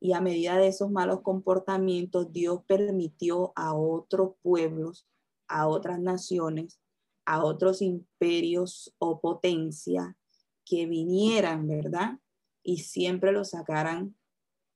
[0.00, 5.06] y a medida de esos malos comportamientos Dios permitió a otros pueblos,
[5.46, 6.80] a otras naciones,
[7.26, 10.14] a otros imperios o potencias
[10.64, 12.18] que vinieran, ¿verdad?
[12.62, 14.16] Y siempre los sacaran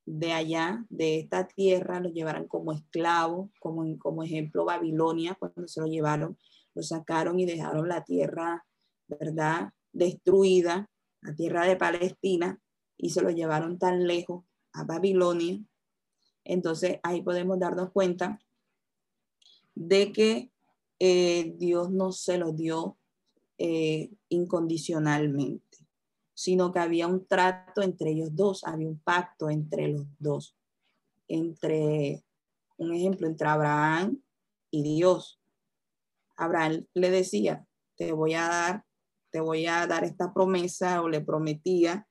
[0.05, 5.81] de allá, de esta tierra, los llevaran como esclavos, como, como ejemplo Babilonia, cuando se
[5.81, 6.37] lo llevaron
[6.75, 8.65] lo sacaron y dejaron la tierra,
[9.07, 9.73] ¿verdad?
[9.93, 10.89] Destruida,
[11.25, 12.59] la tierra de Palestina,
[12.97, 15.59] y se lo llevaron tan lejos a Babilonia.
[16.43, 18.39] Entonces ahí podemos darnos cuenta
[19.73, 20.51] de que
[20.99, 22.97] eh, Dios no se lo dio
[23.57, 25.77] eh, incondicionalmente,
[26.33, 30.55] sino que había un trato entre ellos dos, había un pacto entre los dos,
[31.27, 32.23] entre,
[32.77, 34.21] un ejemplo, entre Abraham
[34.71, 35.39] y Dios.
[36.37, 38.84] Abraham le decía, te voy a dar,
[39.35, 42.07] te voy a dar esta promesa o le prometía,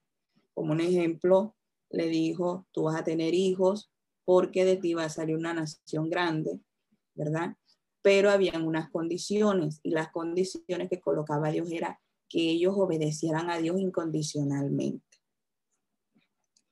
[0.53, 1.57] como un ejemplo,
[1.89, 3.91] le dijo, tú vas a tener hijos
[4.27, 6.61] porque de ti va a salir una nación grande,
[7.15, 7.57] ¿verdad?
[8.03, 13.57] Pero habían unas condiciones y las condiciones que colocaba Dios era que ellos obedecieran a
[13.57, 15.23] Dios incondicionalmente.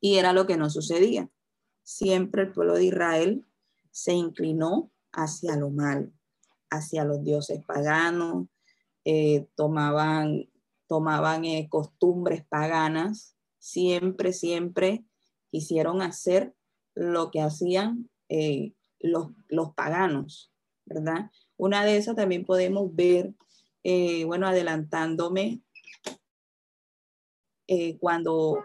[0.02, 1.30] Y era lo que no sucedía.
[1.82, 3.46] Siempre el pueblo de Israel
[3.90, 6.12] se inclinó hacia lo malo
[6.72, 8.46] hacia los dioses paganos,
[9.04, 10.48] eh, tomaban,
[10.86, 15.04] tomaban eh, costumbres paganas, siempre, siempre
[15.50, 16.54] quisieron hacer
[16.94, 20.52] lo que hacían eh, los, los, paganos,
[20.84, 21.30] ¿verdad?
[21.56, 23.34] Una de esas también podemos ver,
[24.26, 25.60] bueno, adelantándome,
[28.00, 28.64] cuando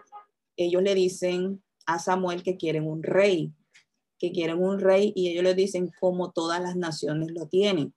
[0.56, 3.52] ellos le dicen a Samuel que quieren un rey,
[4.18, 7.94] que quieren un rey y ellos le dicen como todas las naciones lo tienen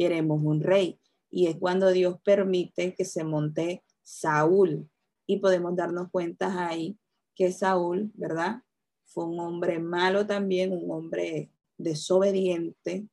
[0.00, 0.98] queremos un rey.
[1.30, 4.90] Y es cuando Dios permite que se monte Saúl.
[5.26, 6.98] Y podemos darnos cuenta ahí
[7.34, 8.62] que Saúl, ¿verdad?
[9.06, 13.08] Fue un hombre malo también, un hombre desobediente,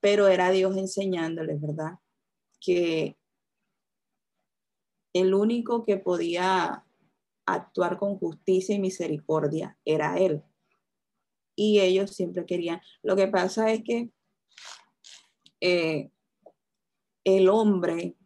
[0.00, 1.98] pero era Dios enseñándoles, ¿verdad?
[2.60, 3.16] Que
[5.12, 6.84] el único que podía
[7.46, 10.42] actuar con justicia y misericordia era Él.
[11.56, 12.80] Y ellos siempre querían.
[13.02, 14.10] Lo que pasa es que
[15.60, 16.10] eh,
[17.24, 18.16] el hombre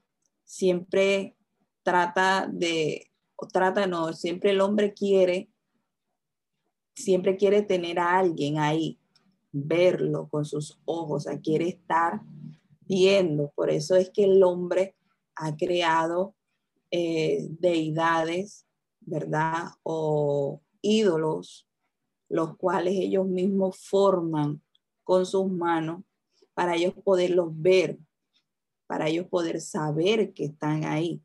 [0.44, 1.36] siempre
[1.82, 5.50] trata de, o trata no, siempre el hombre quiere,
[6.94, 8.98] siempre quiere tener a alguien ahí,
[9.52, 12.20] verlo con sus ojos, o quiere estar
[12.80, 13.52] viendo.
[13.54, 14.96] Por eso es que el hombre
[15.36, 16.34] ha creado
[16.90, 18.66] eh, deidades,
[19.00, 19.68] ¿verdad?
[19.82, 21.66] O ídolos
[22.28, 24.62] los cuales ellos mismos forman
[25.04, 26.02] con sus manos
[26.54, 27.98] para ellos poderlos ver,
[28.94, 31.20] para ellos poder saber que están ahí.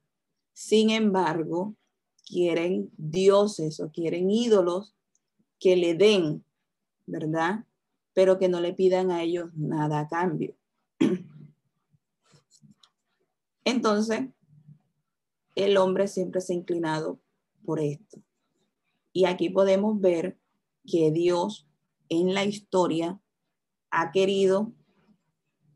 [0.53, 1.75] Sin embargo,
[2.25, 4.95] quieren dioses o quieren ídolos
[5.59, 6.43] que le den,
[7.05, 7.67] ¿verdad?
[8.13, 10.57] Pero que no le pidan a ellos nada a cambio.
[13.63, 14.21] Entonces,
[15.53, 17.19] el hombre siempre se ha inclinado
[17.63, 18.19] por esto.
[19.13, 20.39] Y aquí podemos ver
[20.87, 21.67] que Dios
[22.09, 23.21] en la historia
[23.91, 24.73] ha querido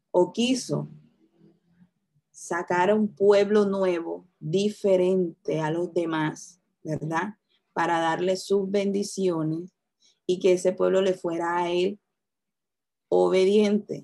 [0.09, 0.89] o quiso
[2.43, 7.35] sacar a un pueblo nuevo, diferente a los demás, ¿verdad?
[7.71, 9.71] Para darle sus bendiciones
[10.25, 11.99] y que ese pueblo le fuera a él
[13.07, 14.03] obediente,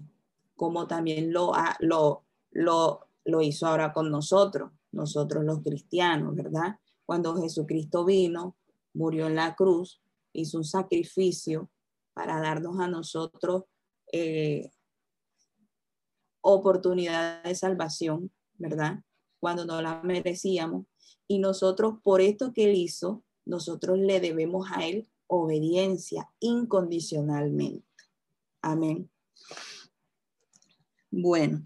[0.55, 2.23] como también lo, lo,
[2.53, 6.79] lo, hizo ahora con nosotros, nosotros los cristianos, ¿verdad?
[7.05, 8.55] Cuando Jesucristo vino,
[8.93, 11.69] murió en la cruz, hizo un sacrificio
[12.13, 13.65] para darnos a nosotros
[14.13, 14.71] eh,
[16.41, 19.03] oportunidad de salvación, ¿verdad?
[19.39, 20.85] Cuando no la merecíamos.
[21.27, 27.85] Y nosotros, por esto que él hizo, nosotros le debemos a él obediencia incondicionalmente.
[28.61, 29.09] Amén.
[31.11, 31.63] Bueno.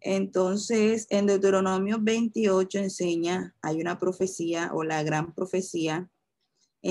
[0.00, 6.08] Entonces, en Deuteronomio 28 enseña, hay una profecía o la gran profecía,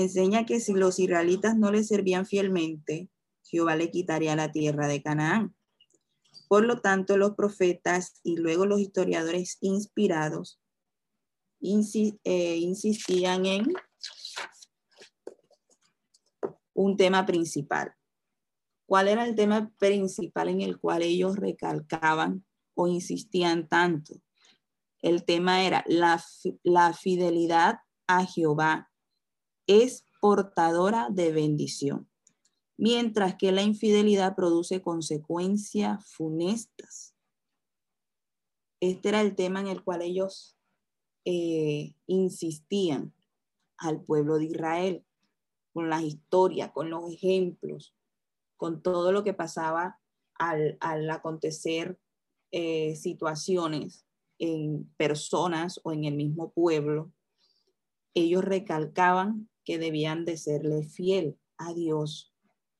[0.02, 3.08] enseña que si los israelitas no le servían fielmente,
[3.44, 5.54] Jehová le quitaría la tierra de Canaán.
[6.48, 10.60] Por lo tanto, los profetas y luego los historiadores inspirados
[11.60, 13.66] eh, insistían en
[16.74, 17.92] un tema principal.
[18.86, 22.44] ¿Cuál era el tema principal en el cual ellos recalcaban
[22.78, 24.14] o insistían tanto.
[25.02, 26.22] El tema era la,
[26.62, 28.87] la fidelidad a Jehová
[29.68, 32.08] es portadora de bendición,
[32.76, 37.14] mientras que la infidelidad produce consecuencias funestas.
[38.80, 40.56] Este era el tema en el cual ellos
[41.24, 43.14] eh, insistían
[43.76, 45.04] al pueblo de Israel,
[45.72, 47.94] con las historias, con los ejemplos,
[48.56, 50.00] con todo lo que pasaba
[50.34, 52.00] al, al acontecer
[52.50, 54.06] eh, situaciones
[54.38, 57.12] en personas o en el mismo pueblo,
[58.14, 62.32] ellos recalcaban que debían de serle fiel a Dios,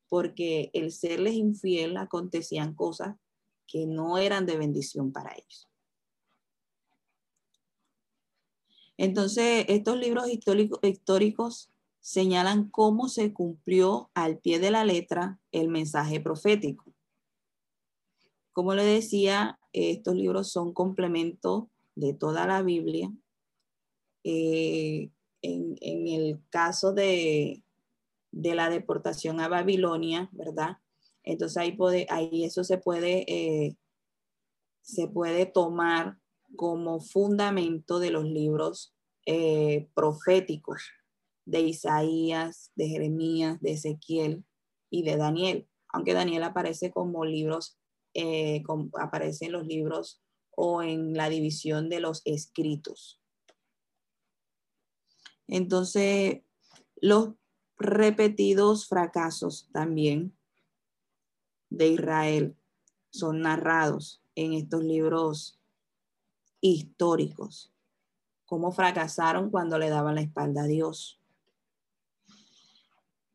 [0.08, 3.14] porque el serles infiel acontecían cosas
[3.66, 5.68] que no eran de bendición para ellos.
[8.96, 11.70] Entonces, estos libros históricos
[12.00, 16.94] señalan cómo se cumplió al pie de la letra el mensaje profético.
[18.54, 23.12] Como le decía, estos libros son complemento de toda la Biblia.
[24.24, 25.10] Eh,
[25.42, 27.62] en, el caso de,
[28.32, 30.78] la deportación a Babilonia, ¿verdad?
[31.24, 33.76] Entonces ahí, puede, ahí eso se puede, eh,
[34.82, 36.18] se puede tomar
[36.56, 38.94] como fundamento de los libros
[39.26, 40.82] eh, proféticos
[41.44, 44.44] de Isaías, de Jeremías, de Ezequiel
[44.90, 47.78] y de Daniel, aunque Daniel aparece como libros
[48.14, 48.62] eh,
[49.40, 50.22] en los libros
[50.56, 53.17] o en la división de los escritos.
[55.48, 56.42] Entonces,
[57.00, 57.30] los
[57.78, 60.36] repetidos fracasos también
[61.70, 62.56] de Israel
[63.10, 65.58] son narrados en estos libros
[66.60, 67.72] históricos.
[68.46, 71.20] Cómo fracasaron cuando le daban la espalda a Dios.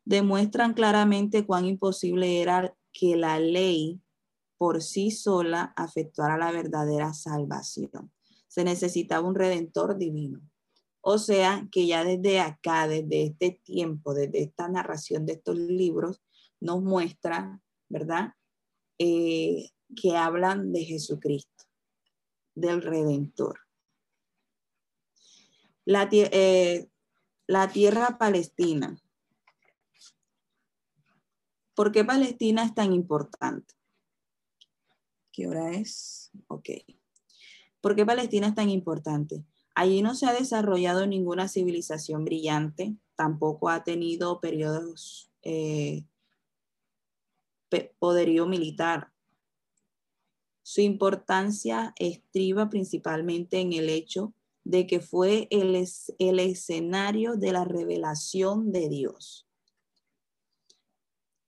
[0.04, 4.00] Demuestran claramente cuán imposible era que la ley
[4.58, 5.88] por sí sola a
[6.38, 8.12] la verdadera salvación.
[8.48, 10.40] Se necesitaba un redentor divino.
[11.06, 16.22] O sea que ya desde acá, desde este tiempo, desde esta narración de estos libros,
[16.60, 18.32] nos muestra, ¿verdad?
[18.98, 21.64] Eh, que hablan de Jesucristo,
[22.54, 23.60] del Redentor.
[25.84, 26.88] La, eh,
[27.48, 28.98] la tierra palestina.
[31.74, 33.74] ¿Por qué Palestina es tan importante?
[35.30, 36.30] ¿Qué hora es?
[36.46, 36.70] Ok.
[37.82, 39.44] ¿Por qué Palestina es tan importante?
[39.74, 46.04] Allí no se ha desarrollado ninguna civilización brillante, tampoco ha tenido periodos eh,
[47.98, 49.12] poderío militar.
[50.62, 55.86] Su importancia estriba principalmente en el hecho de que fue el,
[56.18, 59.46] el escenario de la revelación de Dios.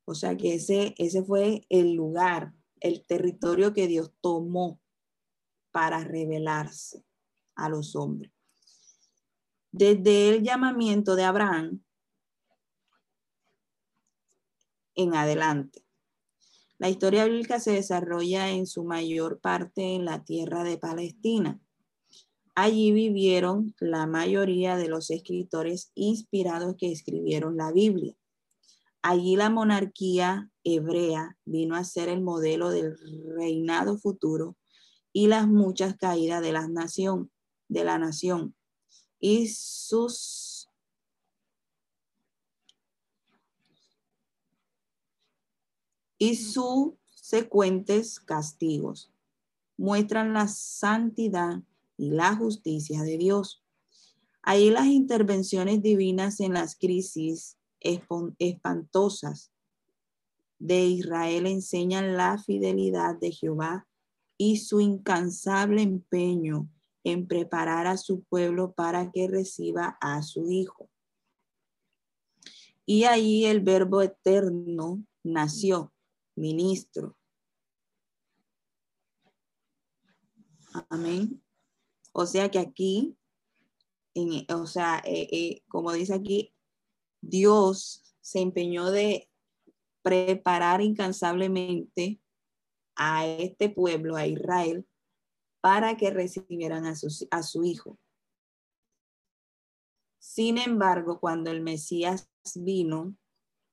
[0.05, 4.81] O sea que ese, ese fue el lugar el territorio que Dios tomó
[5.73, 7.05] para revelarse.
[7.57, 8.31] A los hombres.
[9.73, 11.83] Desde el llamamiento de Abraham
[14.95, 15.85] en adelante.
[16.79, 21.61] La historia bíblica se desarrolla en su mayor parte en la tierra de Palestina.
[22.55, 28.15] Allí vivieron la mayoría de los escritores inspirados que escribieron la Biblia.
[29.03, 32.97] Allí la monarquía hebrea vino a ser el modelo del
[33.37, 34.57] reinado futuro
[35.13, 37.31] y las muchas caídas de la nación,
[37.69, 38.55] de la nación
[39.19, 40.69] y sus
[46.19, 49.13] y sus secuentes castigos
[49.77, 51.63] muestran la santidad
[51.99, 53.63] y la justicia de Dios.
[54.43, 59.51] Ahí las intervenciones divinas en las crisis espantosas
[60.59, 63.87] de Israel enseñan la fidelidad de Jehová
[64.39, 66.69] y su incansable empeño
[67.07, 70.91] en preparar a su pueblo para que reciba a su Hijo.
[72.85, 75.93] Y ahí el Verbo eterno nació,
[76.35, 77.17] ministro.
[80.91, 81.41] Amén.
[82.13, 83.17] O sea que aquí,
[84.15, 86.53] en, o sea, eh, eh, como dice aquí,
[87.21, 89.31] Dios se empeñó de
[90.03, 92.21] preparar incansablemente
[92.97, 94.85] a este pueblo, a Israel,
[95.67, 97.99] para que recibieran a su, a su hijo.
[100.21, 103.17] Sin embargo, cuando el Mesías vino,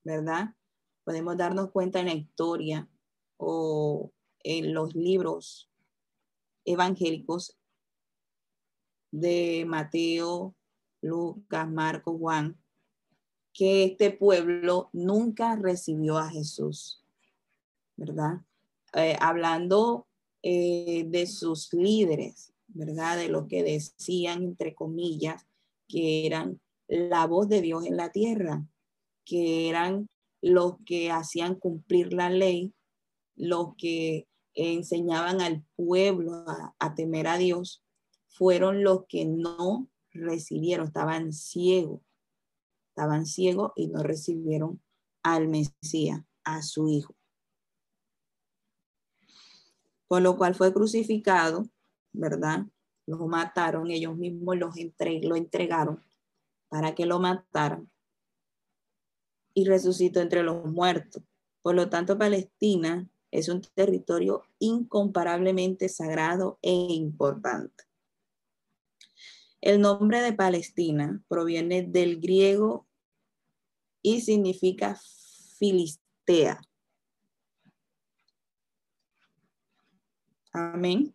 [0.02, 0.56] ¿verdad?
[1.04, 2.88] Podemos darnos cuenta en la historia
[3.36, 5.70] o en los libros
[6.64, 7.60] evangélicos
[9.12, 10.56] de Mateo,
[11.00, 12.60] Lucas, Marcos, Juan,
[13.52, 17.04] que este pueblo nunca recibió a Jesús,
[17.96, 18.40] ¿verdad?
[18.94, 20.08] Eh, hablando
[20.46, 23.16] eh, de sus líderes, ¿verdad?
[23.16, 25.46] De lo que decían, entre comillas,
[25.88, 28.62] que eran la voz de Dios en la tierra,
[29.24, 30.06] que eran
[30.42, 32.74] los que hacían cumplir la ley,
[33.36, 36.44] los que enseñaban al pueblo
[36.78, 37.82] a temer a Dios,
[38.28, 42.02] fueron los que no recibieron, estaban ciegos,
[42.90, 44.82] estaban ciegos y no recibieron
[45.22, 47.16] al Mesías, a su Hijo
[50.08, 51.68] por lo cual fue crucificado,
[52.12, 52.66] ¿verdad?
[53.06, 54.74] Lo mataron, ellos mismos los
[55.22, 56.02] lo entregaron
[56.68, 57.90] para que lo mataran
[59.54, 61.22] y resucitó entre los muertos.
[61.62, 67.84] Por lo tanto, Palestina es un territorio incomparablemente sagrado e importante.
[69.60, 72.86] El nombre de Palestina proviene del griego
[74.02, 75.00] y significa
[75.58, 76.60] Filistea,
[80.54, 81.12] Amén.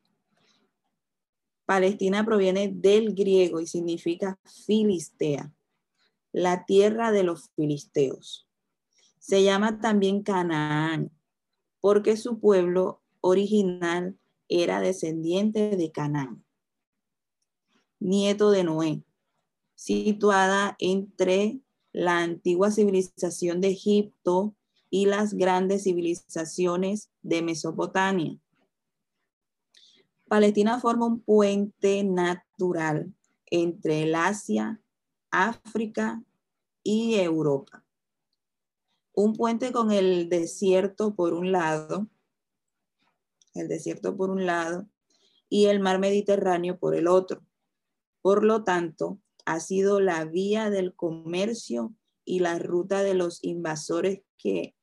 [1.66, 5.54] Palestina proviene del griego y significa Filistea,
[6.34, 8.50] la tierra de los filisteos.
[9.18, 11.10] Se llama también Canaán,
[11.80, 14.20] porque su pueblo original
[14.50, 16.44] era descendiente de Canaán,
[18.00, 19.04] nieto de Noé,
[19.74, 21.62] situada entre
[21.94, 24.54] la antigua civilización de Egipto
[24.90, 28.38] y las grandes civilizaciones de Mesopotamia.
[30.30, 33.12] Palestina forma un puente natural
[33.48, 34.80] entre el Asia,
[35.32, 36.24] África
[36.84, 37.84] y Europa.
[39.14, 42.08] Un puente con el desierto por un lado,
[43.56, 44.88] el desierto por un lado,
[45.50, 47.44] y el mar Mediterráneo por el otro.
[48.22, 54.22] Por lo tanto, ha sido la vía del comercio y la ruta de los invasores
[54.38, 54.76] que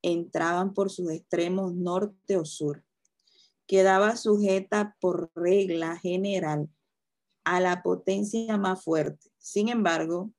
[0.00, 2.82] entraban por sus extremos norte o sur
[3.66, 6.68] quedaba sujeta por regla general
[7.44, 9.30] a la potencia más fuerte.
[9.38, 10.30] Sin embargo,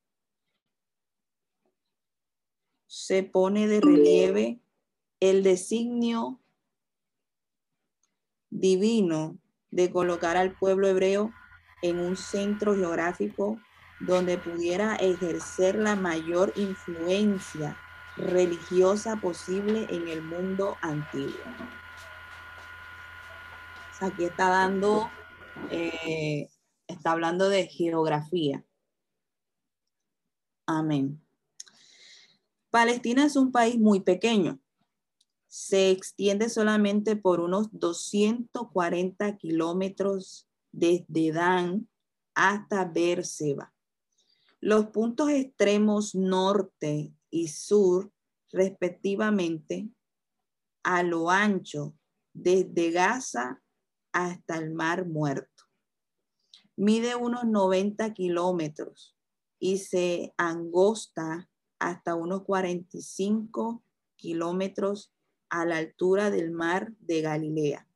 [2.86, 4.60] se pone de relieve
[5.20, 6.40] el designio
[8.50, 9.38] divino
[9.70, 11.32] de colocar al pueblo hebreo
[11.82, 13.60] en un centro geográfico
[14.00, 17.76] donde pudiera ejercer la mayor influencia
[18.16, 21.34] religiosa posible en el mundo antiguo.
[23.98, 25.10] Aquí está dando,
[25.70, 26.50] eh,
[26.86, 28.62] está hablando de geografía.
[30.66, 31.24] Amén.
[32.68, 34.60] Palestina es un país muy pequeño.
[35.46, 41.88] Se extiende solamente por unos 240 kilómetros desde Dan
[42.34, 43.72] hasta Berseba.
[44.60, 48.12] Los puntos extremos norte y sur,
[48.52, 49.88] respectivamente,
[50.82, 51.94] a lo ancho,
[52.34, 53.62] desde Gaza
[54.16, 55.64] hasta el mar muerto.
[56.74, 59.14] Mide unos 90 kilómetros
[59.58, 63.84] y se angosta hasta unos 45
[64.16, 65.12] kilómetros
[65.50, 67.86] a la altura del mar de Galilea.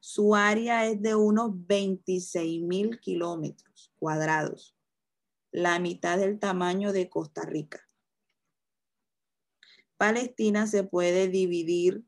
[0.00, 4.76] Su área es de unos 26 mil kilómetros cuadrados,
[5.52, 7.88] la mitad del tamaño de Costa Rica.
[9.96, 12.02] Palestina se puede dividir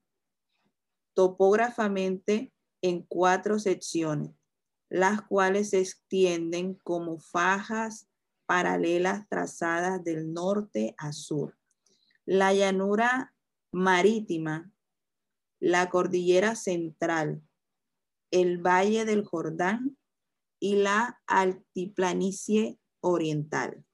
[1.15, 2.53] topógrafamente
[2.83, 4.33] en cuatro secciones,
[4.89, 8.09] las cuales se extienden como fajas
[8.45, 11.57] paralelas trazadas del norte a sur.
[12.27, 13.35] La llanura
[13.73, 14.71] marítima,
[15.61, 17.43] la cordillera central,
[18.31, 19.97] el valle del Jordán
[20.59, 23.85] y la altiplanicie oriental.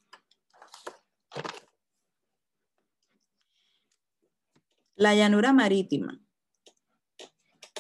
[4.97, 6.20] La llanura marítima.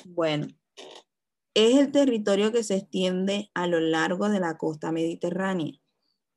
[0.04, 0.46] Bueno,
[1.66, 5.72] es el territorio que se extiende a lo largo de la costa mediterránea.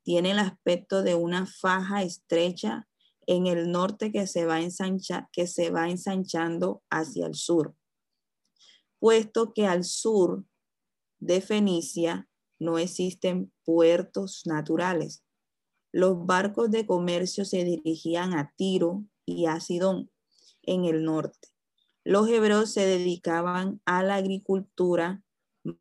[0.02, 2.88] Tiene el aspecto de una faja estrecha
[3.28, 4.58] en el norte que se va,
[5.30, 7.76] que se va ensanchando hacia el sur,
[8.98, 10.44] puesto que al sur
[11.20, 15.22] de Fenicia no existen puertos naturales.
[15.92, 20.10] Los barcos de comercio se dirigían a Tiro y a Sidón
[20.62, 21.51] en el norte.
[22.04, 25.22] Los hebreos se dedicaban a la agricultura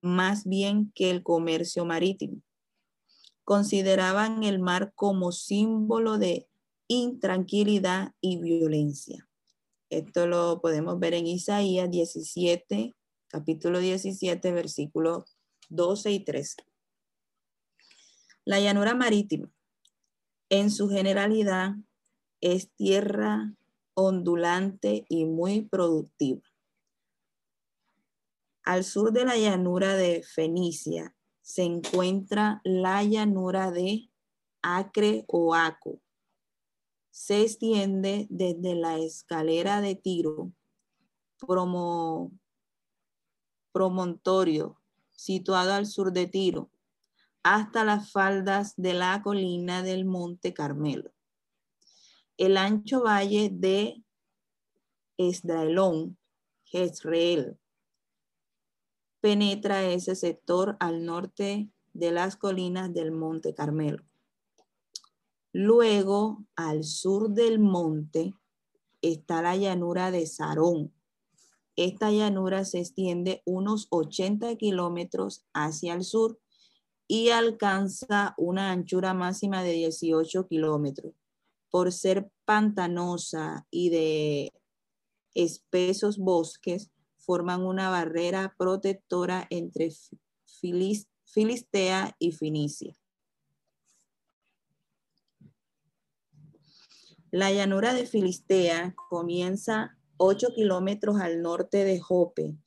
[0.02, 2.42] más bien que el comercio marítimo.
[3.44, 6.48] Consideraban el mar como símbolo de
[6.88, 9.28] intranquilidad y violencia.
[9.90, 12.94] Esto lo podemos ver en Isaías 17,
[13.28, 15.38] capítulo 17, versículos
[15.70, 16.64] 12 y 13.
[18.46, 19.52] La llanura marítima,
[20.50, 21.76] en su generalidad,
[22.42, 23.56] es tierra
[23.94, 26.42] ondulante y muy productiva.
[28.64, 34.10] Al sur de la llanura de Fenicia se encuentra la llanura de
[34.62, 36.00] Acre o Aco,
[37.10, 40.54] se extiende desde la escalera de Tiro,
[43.72, 44.82] promontorio
[45.16, 46.72] situado al sur de Tiro,
[47.44, 51.12] hasta las faldas de la colina del Monte Carmelo.
[52.42, 54.04] El ancho valle de
[55.16, 56.18] Esdraelón,
[56.64, 57.60] Jezreel,
[59.20, 64.04] penetra ese sector al norte de las colinas del Monte Carmelo.
[65.54, 68.34] Luego, al sur del monte,
[69.04, 70.92] está la llanura de Sarón.
[71.76, 76.40] Esta llanura se extiende unos 80 kilómetros hacia el sur
[77.08, 81.21] y alcanza una anchura máxima de 18 kilómetros.
[81.72, 84.54] Por ser pantanosa y de
[85.34, 89.90] espesos bosques, forman una barrera protectora entre
[91.26, 92.96] Filistea y Finicia.
[97.32, 102.58] La llanura de Filistea comienza 8 kilómetros al norte de Jope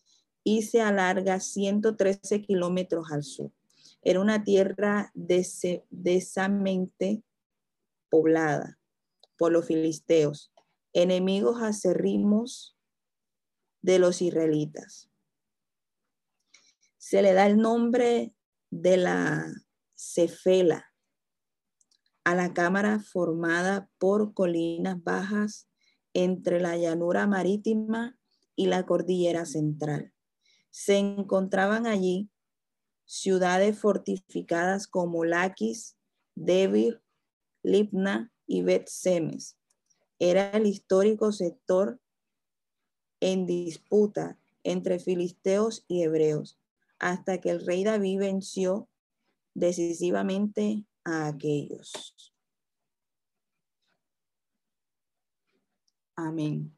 [0.43, 3.53] y se alarga 113 kilómetros al sur.
[4.01, 5.13] Era una tierra
[5.91, 7.23] densamente
[8.09, 8.79] poblada
[9.37, 10.53] por los filisteos,
[10.93, 12.77] enemigos acerrimos
[13.83, 15.11] de los israelitas.
[16.99, 18.35] Se le da el nombre
[18.71, 19.45] de la
[19.95, 20.91] Cefela,
[22.25, 25.69] a la cámara formada por colinas bajas
[26.15, 28.19] entre la llanura marítima
[28.57, 30.15] y la cordillera central.
[30.71, 32.31] Se encontraban allí
[33.05, 35.99] ciudades fortificadas como Laquis,
[36.35, 37.03] Debir,
[37.63, 39.57] Libna y Bet-Semes.
[40.19, 42.01] Era el histórico sector
[43.21, 46.59] en disputa entre filisteos y hebreos,
[46.99, 48.89] hasta que el rey David venció
[49.55, 52.35] decisivamente a aquellos.
[56.17, 56.77] Amén.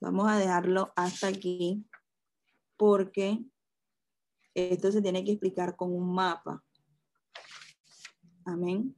[0.00, 1.84] Vamos a dejarlo hasta aquí
[2.76, 3.44] porque
[4.54, 6.64] esto se tiene que explicar con un mapa.
[8.44, 8.97] Amén.